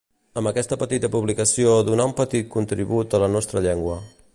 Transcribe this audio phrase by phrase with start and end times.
[0.39, 4.05] amb aquesta petita publicació donar un petit contribut a la nostra llengua